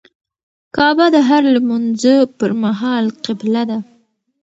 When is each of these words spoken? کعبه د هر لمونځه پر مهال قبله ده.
کعبه 0.75 1.05
د 1.15 1.17
هر 1.29 1.43
لمونځه 1.55 2.15
پر 2.37 2.51
مهال 2.63 3.05
قبله 3.25 3.63
ده. 3.69 3.79